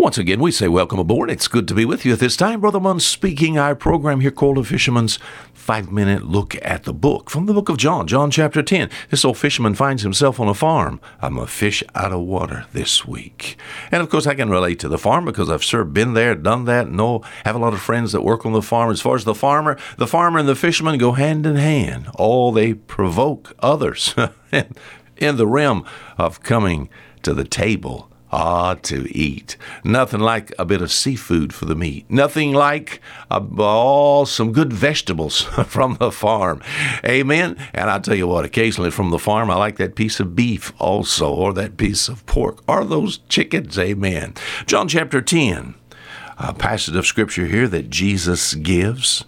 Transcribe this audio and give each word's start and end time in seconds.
Once 0.00 0.16
again, 0.16 0.40
we 0.40 0.50
say 0.50 0.66
welcome 0.66 0.98
aboard. 0.98 1.30
It's 1.30 1.46
good 1.46 1.68
to 1.68 1.74
be 1.74 1.84
with 1.84 2.06
you 2.06 2.14
at 2.14 2.20
this 2.20 2.34
time. 2.34 2.62
Brother 2.62 2.80
Munn 2.80 3.00
speaking. 3.00 3.58
Our 3.58 3.74
program 3.74 4.20
here 4.20 4.30
called 4.30 4.56
A 4.56 4.64
Fisherman's 4.64 5.18
Five 5.52 5.92
Minute 5.92 6.22
Look 6.22 6.56
at 6.62 6.84
the 6.84 6.94
Book 6.94 7.28
from 7.28 7.44
the 7.44 7.52
book 7.52 7.68
of 7.68 7.76
John, 7.76 8.06
John 8.06 8.30
chapter 8.30 8.62
10. 8.62 8.88
This 9.10 9.26
old 9.26 9.36
fisherman 9.36 9.74
finds 9.74 10.02
himself 10.02 10.40
on 10.40 10.48
a 10.48 10.54
farm. 10.54 11.02
I'm 11.20 11.36
a 11.36 11.46
fish 11.46 11.82
out 11.94 12.12
of 12.12 12.22
water 12.22 12.64
this 12.72 13.06
week. 13.06 13.58
And 13.92 14.02
of 14.02 14.08
course, 14.08 14.26
I 14.26 14.34
can 14.34 14.48
relate 14.48 14.78
to 14.78 14.88
the 14.88 14.96
farm 14.96 15.26
because 15.26 15.50
I've 15.50 15.62
sure 15.62 15.84
been 15.84 16.14
there, 16.14 16.34
done 16.34 16.64
that, 16.64 16.90
know, 16.90 17.20
have 17.44 17.54
a 17.54 17.58
lot 17.58 17.74
of 17.74 17.82
friends 17.82 18.12
that 18.12 18.22
work 18.22 18.46
on 18.46 18.54
the 18.54 18.62
farm. 18.62 18.90
As 18.90 19.02
far 19.02 19.16
as 19.16 19.24
the 19.24 19.34
farmer, 19.34 19.76
the 19.98 20.06
farmer 20.06 20.38
and 20.38 20.48
the 20.48 20.56
fisherman 20.56 20.96
go 20.96 21.12
hand 21.12 21.44
in 21.44 21.56
hand. 21.56 22.08
All 22.14 22.52
they 22.52 22.72
provoke 22.72 23.54
others 23.58 24.14
in 25.18 25.36
the 25.36 25.46
realm 25.46 25.84
of 26.16 26.42
coming 26.42 26.88
to 27.20 27.34
the 27.34 27.44
table 27.44 28.09
Ah, 28.32 28.74
to 28.74 29.10
eat. 29.12 29.56
Nothing 29.82 30.20
like 30.20 30.52
a 30.56 30.64
bit 30.64 30.82
of 30.82 30.92
seafood 30.92 31.52
for 31.52 31.64
the 31.64 31.74
meat. 31.74 32.08
Nothing 32.08 32.52
like 32.52 33.00
uh, 33.28 33.44
oh, 33.58 34.24
some 34.24 34.52
good 34.52 34.72
vegetables 34.72 35.40
from 35.66 35.96
the 35.96 36.12
farm. 36.12 36.62
Amen. 37.04 37.56
And 37.74 37.90
I'll 37.90 38.00
tell 38.00 38.14
you 38.14 38.28
what, 38.28 38.44
occasionally 38.44 38.92
from 38.92 39.10
the 39.10 39.18
farm, 39.18 39.50
I 39.50 39.56
like 39.56 39.78
that 39.78 39.96
piece 39.96 40.20
of 40.20 40.36
beef 40.36 40.72
also, 40.78 41.32
or 41.32 41.52
that 41.54 41.76
piece 41.76 42.08
of 42.08 42.24
pork, 42.26 42.62
or 42.68 42.84
those 42.84 43.18
chickens. 43.28 43.76
Amen. 43.76 44.34
John 44.66 44.86
chapter 44.86 45.20
10, 45.20 45.74
a 46.38 46.54
passage 46.54 46.94
of 46.94 47.06
scripture 47.06 47.46
here 47.46 47.66
that 47.66 47.90
Jesus 47.90 48.54
gives 48.54 49.24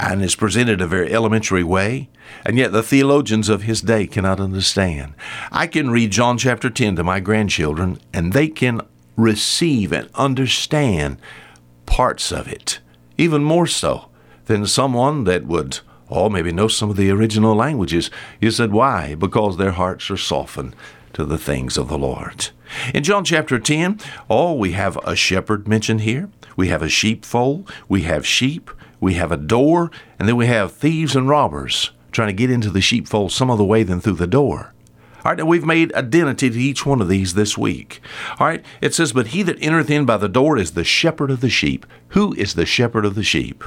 and 0.00 0.22
is 0.22 0.34
presented 0.34 0.80
a 0.80 0.86
very 0.86 1.12
elementary 1.12 1.62
way, 1.62 2.08
and 2.46 2.56
yet 2.56 2.72
the 2.72 2.82
theologians 2.82 3.50
of 3.50 3.62
his 3.62 3.82
day 3.82 4.06
cannot 4.06 4.40
understand. 4.40 5.12
I 5.52 5.66
can 5.66 5.90
read 5.90 6.10
John 6.10 6.38
chapter 6.38 6.70
10 6.70 6.96
to 6.96 7.04
my 7.04 7.20
grandchildren, 7.20 8.00
and 8.12 8.32
they 8.32 8.48
can 8.48 8.80
receive 9.16 9.92
and 9.92 10.08
understand 10.14 11.18
parts 11.84 12.32
of 12.32 12.48
it, 12.48 12.80
even 13.18 13.44
more 13.44 13.66
so 13.66 14.08
than 14.46 14.66
someone 14.66 15.24
that 15.24 15.44
would, 15.44 15.80
or 16.08 16.30
maybe 16.30 16.50
know 16.50 16.68
some 16.68 16.88
of 16.88 16.96
the 16.96 17.10
original 17.10 17.54
languages. 17.54 18.10
You 18.40 18.50
said, 18.50 18.72
why? 18.72 19.14
Because 19.14 19.58
their 19.58 19.72
hearts 19.72 20.10
are 20.10 20.16
softened 20.16 20.74
to 21.12 21.26
the 21.26 21.38
things 21.38 21.76
of 21.76 21.88
the 21.88 21.98
Lord. 21.98 22.48
In 22.94 23.04
John 23.04 23.24
chapter 23.24 23.58
10, 23.58 24.00
oh, 24.30 24.54
we 24.54 24.72
have 24.72 24.96
a 25.04 25.14
shepherd 25.14 25.68
mentioned 25.68 26.00
here. 26.02 26.30
We 26.56 26.68
have 26.68 26.82
a 26.82 26.88
sheepfold. 26.88 27.70
We 27.88 28.02
have 28.02 28.26
sheep 28.26 28.70
we 29.00 29.14
have 29.14 29.32
a 29.32 29.36
door, 29.36 29.90
and 30.18 30.28
then 30.28 30.36
we 30.36 30.46
have 30.46 30.72
thieves 30.72 31.16
and 31.16 31.28
robbers 31.28 31.90
trying 32.12 32.28
to 32.28 32.34
get 32.34 32.50
into 32.50 32.70
the 32.70 32.80
sheepfold 32.80 33.32
some 33.32 33.50
other 33.50 33.64
way 33.64 33.82
than 33.82 34.00
through 34.00 34.14
the 34.14 34.26
door. 34.26 34.72
All 35.24 35.32
right, 35.32 35.38
now 35.38 35.44
we've 35.44 35.66
made 35.66 35.92
identity 35.94 36.48
to 36.48 36.58
each 36.58 36.86
one 36.86 37.02
of 37.02 37.08
these 37.08 37.34
this 37.34 37.58
week. 37.58 38.00
All 38.38 38.46
right, 38.46 38.64
it 38.80 38.94
says, 38.94 39.12
But 39.12 39.28
he 39.28 39.42
that 39.42 39.62
entereth 39.62 39.90
in 39.90 40.06
by 40.06 40.16
the 40.16 40.28
door 40.28 40.56
is 40.56 40.72
the 40.72 40.84
shepherd 40.84 41.30
of 41.30 41.40
the 41.40 41.50
sheep. 41.50 41.84
Who 42.08 42.34
is 42.34 42.54
the 42.54 42.64
shepherd 42.64 43.04
of 43.04 43.14
the 43.14 43.22
sheep? 43.22 43.62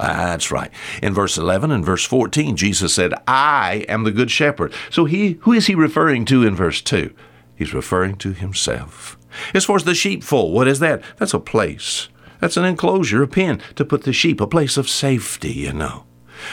Ah, 0.00 0.26
that's 0.26 0.50
right. 0.50 0.70
In 1.02 1.12
verse 1.14 1.36
11 1.36 1.70
and 1.70 1.84
verse 1.84 2.04
14, 2.04 2.56
Jesus 2.56 2.94
said, 2.94 3.12
I 3.28 3.84
am 3.88 4.04
the 4.04 4.10
good 4.10 4.30
shepherd. 4.30 4.72
So 4.90 5.04
he, 5.04 5.38
who 5.42 5.52
is 5.52 5.66
he 5.66 5.74
referring 5.74 6.24
to 6.26 6.42
in 6.42 6.56
verse 6.56 6.80
2? 6.80 7.14
He's 7.54 7.74
referring 7.74 8.16
to 8.16 8.32
himself. 8.32 9.16
As 9.52 9.66
far 9.66 9.76
as 9.76 9.84
the 9.84 9.94
sheepfold, 9.94 10.52
what 10.52 10.66
is 10.66 10.78
that? 10.80 11.02
That's 11.18 11.34
a 11.34 11.38
place. 11.38 12.08
That's 12.44 12.58
an 12.58 12.66
enclosure, 12.66 13.22
a 13.22 13.26
pen 13.26 13.62
to 13.74 13.86
put 13.86 14.02
the 14.02 14.12
sheep, 14.12 14.38
a 14.38 14.46
place 14.46 14.76
of 14.76 14.86
safety, 14.86 15.50
you 15.50 15.72
know. 15.72 16.04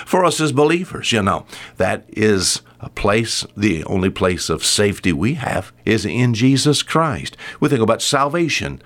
For 0.05 0.23
us 0.23 0.39
as 0.39 0.53
believers, 0.53 1.11
you 1.11 1.21
know, 1.21 1.45
that 1.75 2.05
is 2.07 2.61
a 2.79 2.87
place, 2.87 3.45
the 3.57 3.83
only 3.83 4.09
place 4.09 4.49
of 4.49 4.63
safety 4.63 5.11
we 5.11 5.33
have 5.33 5.73
is 5.83 6.05
in 6.05 6.33
Jesus 6.33 6.81
Christ. 6.81 7.35
We 7.59 7.67
think 7.67 7.81
about 7.81 8.01
salvation 8.01 8.81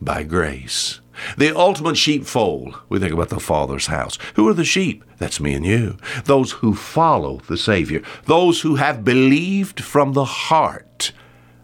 by 0.00 0.24
grace. 0.24 1.00
The 1.36 1.56
ultimate 1.56 1.96
sheepfold, 1.96 2.76
we 2.88 2.98
think 2.98 3.12
about 3.12 3.28
the 3.28 3.38
Father's 3.38 3.86
house. 3.86 4.18
Who 4.34 4.48
are 4.48 4.54
the 4.54 4.64
sheep? 4.64 5.04
That's 5.18 5.38
me 5.38 5.54
and 5.54 5.64
you. 5.64 5.96
Those 6.24 6.50
who 6.50 6.74
follow 6.74 7.36
the 7.46 7.56
Savior. 7.56 8.02
Those 8.24 8.62
who 8.62 8.74
have 8.74 9.04
believed 9.04 9.80
from 9.80 10.14
the 10.14 10.24
heart 10.24 11.12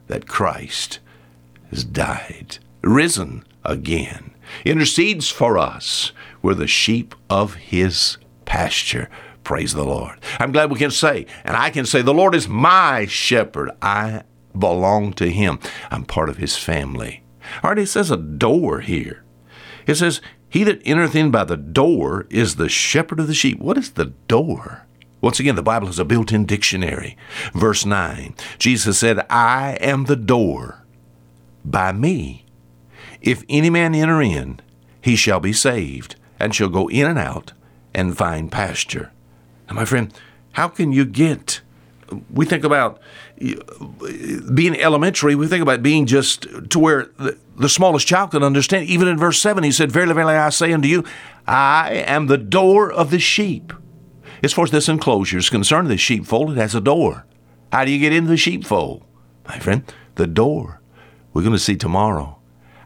that 0.06 0.28
Christ 0.28 1.00
has 1.70 1.82
died, 1.82 2.58
risen 2.84 3.42
again 3.64 4.30
intercedes 4.64 5.30
for 5.30 5.58
us. 5.58 6.12
We're 6.42 6.54
the 6.54 6.66
sheep 6.66 7.14
of 7.30 7.54
his 7.54 8.18
pasture. 8.44 9.08
Praise 9.42 9.74
the 9.74 9.84
Lord. 9.84 10.18
I'm 10.38 10.52
glad 10.52 10.70
we 10.70 10.78
can 10.78 10.90
say, 10.90 11.26
and 11.44 11.56
I 11.56 11.70
can 11.70 11.86
say, 11.86 12.02
the 12.02 12.14
Lord 12.14 12.34
is 12.34 12.48
my 12.48 13.06
shepherd. 13.06 13.70
I 13.82 14.22
belong 14.58 15.12
to 15.14 15.30
him. 15.30 15.58
I'm 15.90 16.04
part 16.04 16.28
of 16.28 16.38
his 16.38 16.56
family. 16.56 17.22
All 17.62 17.70
right, 17.70 17.78
it 17.78 17.88
says 17.88 18.10
a 18.10 18.16
door 18.16 18.80
here. 18.80 19.22
It 19.86 19.96
says, 19.96 20.20
He 20.48 20.64
that 20.64 20.80
entereth 20.84 21.14
in 21.14 21.30
by 21.30 21.44
the 21.44 21.56
door 21.56 22.26
is 22.30 22.56
the 22.56 22.68
shepherd 22.68 23.20
of 23.20 23.26
the 23.26 23.34
sheep. 23.34 23.58
What 23.60 23.76
is 23.76 23.92
the 23.92 24.12
door? 24.28 24.86
Once 25.20 25.40
again, 25.40 25.56
the 25.56 25.62
Bible 25.62 25.86
has 25.86 25.98
a 25.98 26.04
built 26.04 26.32
in 26.32 26.44
dictionary. 26.44 27.16
Verse 27.52 27.84
9 27.84 28.34
Jesus 28.58 28.98
said, 28.98 29.26
I 29.30 29.76
am 29.80 30.04
the 30.04 30.16
door. 30.16 30.84
By 31.64 31.92
me 31.92 32.43
if 33.24 33.42
any 33.48 33.70
man 33.70 33.94
enter 33.94 34.20
in, 34.20 34.60
he 35.00 35.16
shall 35.16 35.40
be 35.40 35.52
saved, 35.52 36.16
and 36.38 36.54
shall 36.54 36.68
go 36.68 36.88
in 36.88 37.06
and 37.06 37.18
out 37.18 37.52
and 37.94 38.16
find 38.16 38.52
pasture. 38.52 39.12
Now, 39.66 39.76
my 39.76 39.86
friend, 39.86 40.12
how 40.52 40.68
can 40.68 40.92
you 40.92 41.06
get? 41.06 41.62
We 42.30 42.44
think 42.44 42.64
about 42.64 43.00
being 43.38 44.78
elementary, 44.78 45.34
we 45.34 45.46
think 45.46 45.62
about 45.62 45.82
being 45.82 46.04
just 46.04 46.46
to 46.70 46.78
where 46.78 47.06
the, 47.56 47.68
smallest 47.68 48.06
child 48.06 48.32
can 48.32 48.42
understand. 48.42 48.88
Even 48.88 49.08
in 49.08 49.16
verse 49.16 49.40
7, 49.40 49.64
he 49.64 49.72
said, 49.72 49.90
Verily, 49.90 50.12
verily, 50.12 50.34
I 50.34 50.50
say 50.50 50.72
unto 50.72 50.86
you, 50.86 51.02
I 51.46 52.04
am 52.06 52.26
the 52.26 52.38
door 52.38 52.92
of 52.92 53.10
the 53.10 53.18
sheep. 53.18 53.72
As 54.42 54.52
far 54.52 54.64
as 54.64 54.70
this 54.70 54.88
enclosure 54.88 55.38
is 55.38 55.48
concerned, 55.48 55.88
the 55.88 55.96
sheepfold, 55.96 56.52
it 56.52 56.58
has 56.58 56.74
a 56.74 56.80
door. 56.80 57.24
How 57.72 57.86
do 57.86 57.90
you 57.90 57.98
get 57.98 58.12
into 58.12 58.28
the 58.28 58.36
sheepfold? 58.36 59.02
My 59.48 59.58
friend, 59.58 59.82
the 60.16 60.26
door. 60.26 60.82
We're 61.32 61.42
going 61.42 61.54
to 61.54 61.58
see 61.58 61.76
tomorrow 61.76 62.38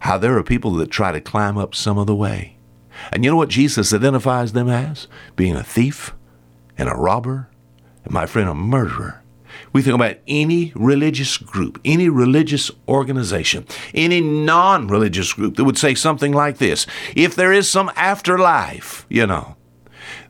how 0.09 0.17
there 0.17 0.39
are 0.39 0.43
people 0.43 0.71
that 0.73 0.91
try 0.91 1.13
to 1.13 1.21
climb 1.21 1.59
up 1.59 1.75
some 1.75 1.99
other 1.99 2.15
way. 2.15 2.57
And 3.13 3.23
you 3.23 3.31
know 3.31 3.37
what 3.37 3.51
Jesus 3.51 3.93
identifies 3.93 4.55
them 4.55 4.67
as? 4.67 5.07
Being 5.37 5.55
a 5.55 5.63
thief 5.63 6.15
and 6.79 6.89
a 6.89 6.95
robber, 6.95 7.51
and 8.05 8.15
my 8.15 8.25
friend, 8.25 8.49
a 8.49 8.55
murderer. 8.55 9.23
We 9.75 9.83
think 9.83 9.95
about 9.95 10.17
any 10.27 10.73
religious 10.75 11.37
group, 11.37 11.79
any 11.85 12.09
religious 12.09 12.71
organization, 12.89 13.67
any 13.93 14.23
non 14.23 14.89
religious 14.89 15.35
group 15.35 15.57
that 15.57 15.65
would 15.65 15.77
say 15.77 15.95
something 15.95 16.33
like 16.33 16.57
this 16.57 16.87
if 17.15 17.35
there 17.35 17.53
is 17.53 17.71
some 17.71 17.93
afterlife, 17.95 19.05
you 19.11 19.27
know, 19.27 19.57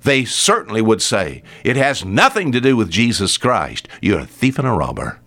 they 0.03 0.25
certainly 0.25 0.83
would 0.83 1.03
say 1.03 1.45
it 1.63 1.77
has 1.77 2.05
nothing 2.05 2.51
to 2.51 2.61
do 2.61 2.77
with 2.77 2.91
Jesus 2.91 3.39
Christ. 3.39 3.87
You're 4.03 4.21
a 4.21 4.27
thief 4.27 4.59
and 4.59 4.67
a 4.67 4.73
robber 4.73 5.21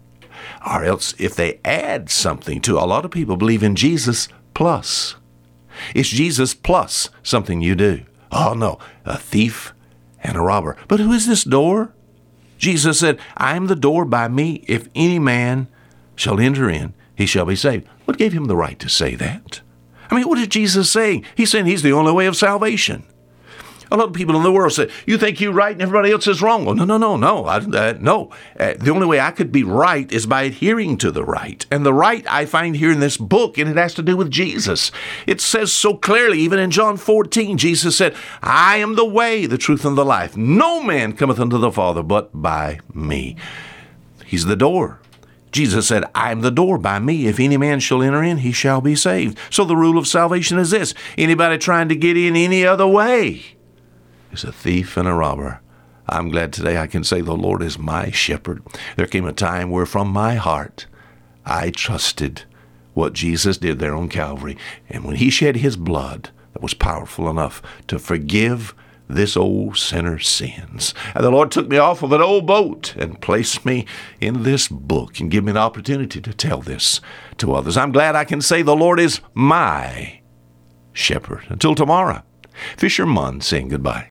or 0.65 0.83
else 0.83 1.15
if 1.17 1.35
they 1.35 1.59
add 1.65 2.09
something 2.09 2.61
to 2.61 2.77
a 2.77 2.85
lot 2.85 3.05
of 3.05 3.11
people 3.11 3.35
believe 3.35 3.63
in 3.63 3.75
Jesus 3.75 4.27
plus. 4.53 5.15
It's 5.95 6.09
Jesus 6.09 6.53
plus 6.53 7.09
something 7.23 7.61
you 7.61 7.75
do. 7.75 8.03
Oh 8.31 8.53
no, 8.53 8.79
a 9.05 9.17
thief 9.17 9.73
and 10.23 10.37
a 10.37 10.41
robber. 10.41 10.77
But 10.87 10.99
who 10.99 11.11
is 11.11 11.27
this 11.27 11.43
door? 11.43 11.93
Jesus 12.57 12.99
said, 12.99 13.19
I 13.35 13.55
am 13.55 13.67
the 13.67 13.75
door 13.75 14.05
by 14.05 14.27
me. 14.27 14.63
If 14.67 14.87
any 14.93 15.17
man 15.17 15.67
shall 16.15 16.39
enter 16.39 16.69
in, 16.69 16.93
he 17.15 17.25
shall 17.25 17.45
be 17.45 17.55
saved. 17.55 17.87
What 18.05 18.17
gave 18.17 18.33
him 18.33 18.45
the 18.45 18.55
right 18.55 18.77
to 18.79 18.89
say 18.89 19.15
that? 19.15 19.61
I 20.09 20.15
mean, 20.15 20.27
what 20.27 20.37
is 20.37 20.47
Jesus 20.47 20.91
saying? 20.91 21.25
He's 21.35 21.49
saying 21.49 21.65
he's 21.65 21.81
the 21.81 21.93
only 21.93 22.11
way 22.11 22.27
of 22.27 22.35
salvation. 22.35 23.03
A 23.91 23.97
lot 23.97 24.07
of 24.07 24.13
people 24.13 24.37
in 24.37 24.43
the 24.43 24.51
world 24.53 24.71
say, 24.71 24.87
"You 25.05 25.17
think 25.17 25.41
you're 25.41 25.51
right 25.51 25.73
and 25.73 25.81
everybody 25.81 26.13
else 26.13 26.25
is 26.25 26.41
wrong." 26.41 26.63
Well, 26.63 26.75
no, 26.75 26.85
no, 26.85 26.97
no, 26.97 27.17
no, 27.17 27.45
I, 27.45 27.57
uh, 27.57 27.95
no. 27.99 28.29
Uh, 28.57 28.73
the 28.79 28.89
only 28.89 29.05
way 29.05 29.19
I 29.19 29.31
could 29.31 29.51
be 29.51 29.63
right 29.63 30.09
is 30.09 30.25
by 30.25 30.43
adhering 30.43 30.97
to 30.99 31.11
the 31.11 31.25
right, 31.25 31.65
and 31.69 31.85
the 31.85 31.93
right 31.93 32.25
I 32.29 32.45
find 32.45 32.77
here 32.77 32.91
in 32.91 33.01
this 33.01 33.17
book, 33.17 33.57
and 33.57 33.69
it 33.69 33.75
has 33.75 33.93
to 33.95 34.01
do 34.01 34.15
with 34.15 34.31
Jesus. 34.31 34.93
It 35.27 35.41
says 35.41 35.73
so 35.73 35.95
clearly, 35.95 36.39
even 36.39 36.57
in 36.57 36.71
John 36.71 36.95
14, 36.95 37.57
Jesus 37.57 37.97
said, 37.97 38.15
"I 38.41 38.77
am 38.77 38.95
the 38.95 39.03
way, 39.03 39.45
the 39.45 39.57
truth, 39.57 39.83
and 39.83 39.97
the 39.97 40.05
life. 40.05 40.37
No 40.37 40.81
man 40.81 41.11
cometh 41.11 41.39
unto 41.39 41.57
the 41.57 41.71
Father 41.71 42.01
but 42.01 42.29
by 42.33 42.79
me." 42.93 43.35
He's 44.25 44.45
the 44.45 44.55
door. 44.55 44.99
Jesus 45.51 45.85
said, 45.85 46.05
I 46.15 46.31
am 46.31 46.39
the 46.39 46.49
door. 46.49 46.77
By 46.77 46.99
me, 46.99 47.27
if 47.27 47.37
any 47.37 47.57
man 47.57 47.81
shall 47.81 48.01
enter 48.01 48.23
in, 48.23 48.37
he 48.37 48.53
shall 48.53 48.79
be 48.79 48.95
saved. 48.95 49.37
So 49.49 49.65
the 49.65 49.75
rule 49.75 49.97
of 49.97 50.07
salvation 50.07 50.57
is 50.57 50.71
this 50.71 50.93
anybody 51.17 51.57
trying 51.57 51.89
to 51.89 51.95
get 51.97 52.15
in 52.15 52.37
any 52.37 52.65
other 52.65 52.87
way 52.87 53.57
is 54.31 54.43
a 54.43 54.51
thief 54.51 54.97
and 54.97 55.07
a 55.07 55.13
robber. 55.13 55.61
I'm 56.07 56.29
glad 56.29 56.51
today 56.51 56.77
I 56.77 56.87
can 56.87 57.03
say 57.03 57.21
the 57.21 57.35
Lord 57.35 57.61
is 57.61 57.77
my 57.77 58.11
shepherd. 58.11 58.63
There 58.97 59.07
came 59.07 59.25
a 59.25 59.33
time 59.33 59.69
where 59.69 59.85
from 59.85 60.09
my 60.09 60.35
heart 60.35 60.85
I 61.45 61.69
trusted 61.69 62.43
what 62.93 63.13
Jesus 63.13 63.57
did 63.57 63.79
there 63.79 63.95
on 63.95 64.09
Calvary. 64.09 64.57
And 64.89 65.05
when 65.05 65.15
he 65.15 65.29
shed 65.29 65.57
his 65.57 65.77
blood 65.77 66.29
that 66.53 66.61
was 66.61 66.73
powerful 66.73 67.29
enough 67.29 67.61
to 67.87 67.97
forgive 67.99 68.75
this 69.07 69.35
old 69.35 69.77
sinner's 69.77 70.27
sins. 70.27 70.93
And 71.13 71.23
the 71.23 71.31
Lord 71.31 71.51
took 71.51 71.67
me 71.67 71.77
off 71.77 72.01
of 72.01 72.11
an 72.13 72.21
old 72.21 72.45
boat 72.45 72.95
and 72.97 73.21
placed 73.21 73.65
me 73.65 73.85
in 74.19 74.43
this 74.43 74.67
book 74.67 75.19
and 75.19 75.29
give 75.29 75.43
me 75.43 75.51
an 75.51 75.57
opportunity 75.57 76.21
to 76.21 76.33
tell 76.33 76.61
this 76.61 77.01
to 77.37 77.53
others. 77.53 77.77
I'm 77.77 77.91
glad 77.91 78.15
I 78.15 78.23
can 78.23 78.41
say 78.41 78.61
the 78.61 78.75
Lord 78.75 78.99
is 78.99 79.21
my 79.33 80.21
shepherd. 80.93 81.45
Until 81.49 81.75
tomorrow, 81.75 82.23
Fisher 82.77 83.05
Munn 83.05 83.41
saying 83.41 83.69
goodbye. 83.69 84.09